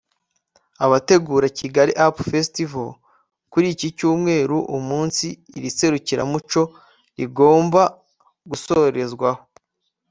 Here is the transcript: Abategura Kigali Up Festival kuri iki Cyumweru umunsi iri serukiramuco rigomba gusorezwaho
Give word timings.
Abategura 0.85 1.45
Kigali 1.57 1.91
Up 2.05 2.15
Festival 2.31 2.87
kuri 3.51 3.65
iki 3.73 3.87
Cyumweru 3.97 4.57
umunsi 4.77 5.25
iri 5.57 5.69
serukiramuco 5.77 6.61
rigomba 7.17 7.81
gusorezwaho 8.49 9.41